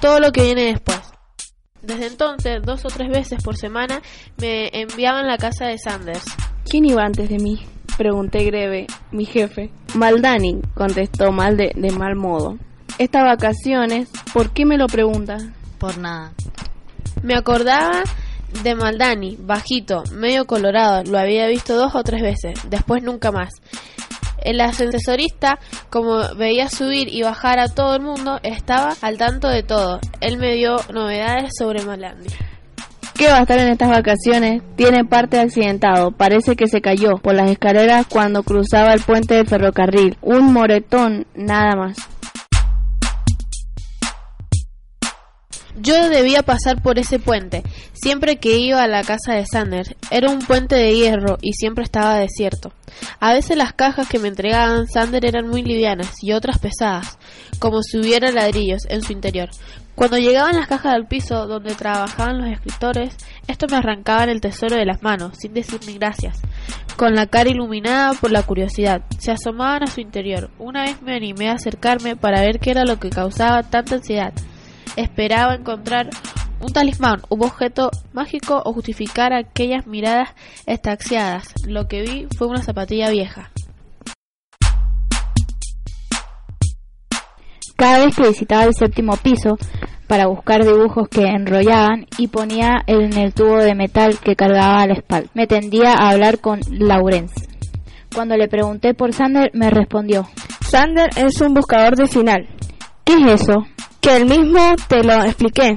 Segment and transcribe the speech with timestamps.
[0.00, 1.00] todo lo que viene después.
[1.82, 4.02] Desde entonces, dos o tres veces por semana,
[4.40, 6.24] me enviaban a la casa de Sanders.
[6.68, 7.60] ¿Quién iba antes de mí?
[7.96, 9.70] Pregunté Greve, mi jefe.
[9.94, 12.58] Maldani, contestó mal de, de mal modo.
[12.98, 15.44] Estas vacaciones, ¿por qué me lo preguntas?
[15.78, 16.32] Por nada.
[17.22, 18.02] Me acordaba
[18.62, 23.50] de Maldani, bajito, medio colorado, lo había visto dos o tres veces, después nunca más.
[24.42, 25.58] El ascensorista,
[25.90, 30.00] como veía subir y bajar a todo el mundo, estaba al tanto de todo.
[30.20, 32.28] Él me dio novedades sobre Malandi.
[33.18, 34.62] ¿Qué va a estar en estas vacaciones?
[34.76, 36.12] Tiene parte accidentado.
[36.12, 40.16] Parece que se cayó por las escaleras cuando cruzaba el puente del ferrocarril.
[40.22, 41.96] Un moretón, nada más.
[45.80, 47.62] Yo debía pasar por ese puente,
[47.92, 49.94] siempre que iba a la casa de Sanders.
[50.10, 52.72] Era un puente de hierro y siempre estaba desierto.
[53.20, 57.18] A veces las cajas que me entregaban Sander eran muy livianas y otras pesadas,
[57.60, 59.50] como si hubiera ladrillos en su interior.
[59.94, 64.76] Cuando llegaban las cajas al piso donde trabajaban los escritores, esto me arrancaban el tesoro
[64.76, 66.40] de las manos, sin decirme gracias.
[66.96, 70.50] Con la cara iluminada por la curiosidad, se asomaban a su interior.
[70.58, 74.32] Una vez me animé a acercarme para ver qué era lo que causaba tanta ansiedad
[74.98, 76.10] esperaba encontrar
[76.60, 80.30] un talismán, un objeto mágico o justificar aquellas miradas
[80.66, 81.54] estaxiadas.
[81.66, 83.50] Lo que vi fue una zapatilla vieja.
[87.76, 89.56] Cada vez que visitaba el séptimo piso
[90.08, 94.86] para buscar dibujos que enrollaban y ponía en el tubo de metal que cargaba a
[94.88, 97.46] la espalda, me tendía a hablar con Laurence.
[98.12, 100.26] Cuando le pregunté por Sander, me respondió:
[100.66, 102.48] Sander es un buscador de final.
[103.04, 103.64] ¿Qué es eso?
[104.00, 105.76] Que el mismo te lo expliqué.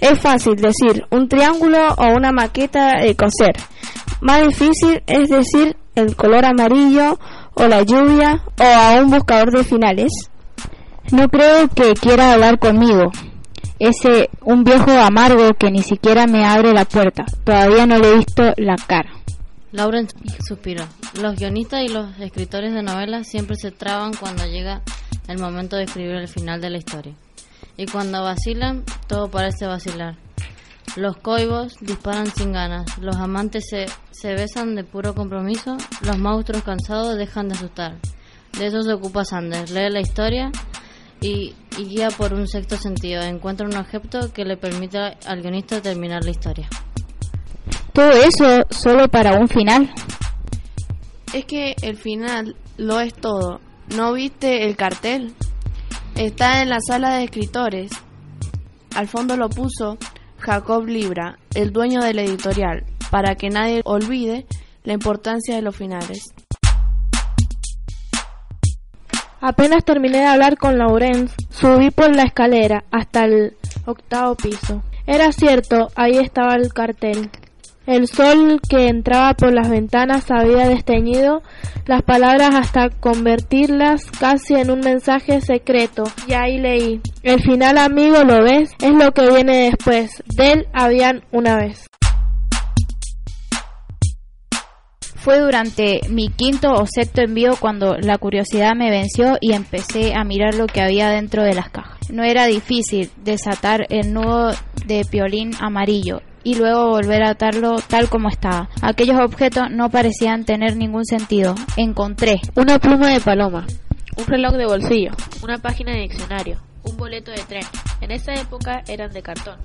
[0.00, 3.54] Es fácil decir un triángulo o una maqueta de coser.
[4.20, 7.18] Más difícil es decir el color amarillo
[7.54, 10.10] o la lluvia o a un buscador de finales.
[11.10, 13.10] No creo que quiera hablar conmigo.
[13.78, 17.24] Ese un viejo amargo que ni siquiera me abre la puerta.
[17.44, 19.10] Todavía no le he visto la cara.
[19.72, 20.16] Lawrence
[20.46, 20.84] suspiró.
[21.20, 24.82] Los guionistas y los escritores de novelas siempre se traban cuando llega
[25.28, 27.14] el momento de escribir el final de la historia
[27.80, 30.14] y cuando vacilan, todo parece vacilar.
[30.96, 36.62] Los coibos disparan sin ganas, los amantes se, se besan de puro compromiso, los monstruos
[36.62, 37.96] cansados dejan de asustar.
[38.58, 40.52] De eso se ocupa Sanders, lee la historia
[41.22, 45.80] y, y guía por un sexto sentido, encuentra un objeto que le permita al guionista
[45.80, 46.68] terminar la historia.
[47.94, 49.90] ¿Todo eso solo para un final?
[51.32, 53.62] Es que el final lo es todo.
[53.96, 55.34] ¿No viste el cartel?
[56.16, 57.90] Está en la sala de escritores.
[58.94, 59.98] Al fondo lo puso
[60.38, 64.46] Jacob Libra, el dueño de la editorial, para que nadie olvide
[64.84, 66.34] la importancia de los finales.
[69.40, 73.56] Apenas terminé de hablar con Laurence, subí por la escalera hasta el
[73.86, 74.82] octavo piso.
[75.06, 77.30] Era cierto, ahí estaba el cartel.
[77.86, 81.42] El sol que entraba por las ventanas había desteñido
[81.86, 86.04] las palabras hasta convertirlas casi en un mensaje secreto.
[86.28, 88.70] Y ahí leí, el final amigo, ¿lo ves?
[88.80, 90.22] Es lo que viene después.
[90.26, 91.86] Del habían una vez.
[95.16, 100.24] Fue durante mi quinto o sexto envío cuando la curiosidad me venció y empecé a
[100.24, 101.98] mirar lo que había dentro de las cajas.
[102.10, 104.52] No era difícil desatar el nudo
[104.86, 108.68] de piolín amarillo y luego volver a atarlo tal como estaba.
[108.82, 111.54] Aquellos objetos no parecían tener ningún sentido.
[111.76, 113.66] Encontré una pluma de paloma,
[114.16, 115.12] un reloj de bolsillo,
[115.42, 117.64] una página de diccionario, un boleto de tren.
[118.00, 119.58] En esa época eran de cartón.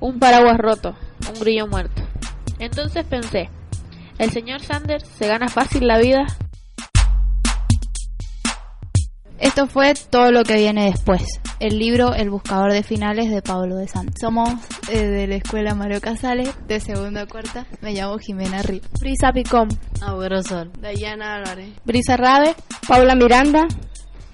[0.00, 0.94] Un paraguas roto,
[1.32, 2.02] un grillo muerto.
[2.58, 3.48] Entonces pensé,
[4.18, 6.26] ¿el señor Sanders se gana fácil la vida?
[9.38, 11.22] Esto fue todo lo que viene después.
[11.60, 14.16] El libro El buscador de finales de Pablo de Santos.
[14.20, 14.50] Somos
[14.90, 17.66] eh, de la escuela Mario Casales, de segunda a cuarta.
[17.82, 18.80] Me llamo Jimena Río.
[18.98, 19.68] Brisa Picón.
[20.00, 20.70] Agüero Sol.
[20.80, 21.70] Dayana Álvarez.
[21.84, 22.54] Brisa Rabe.
[22.88, 23.68] Paula Miranda.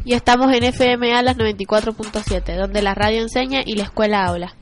[0.04, 4.56] Y estamos en FMA las 94.7, donde la radio enseña y la escuela habla.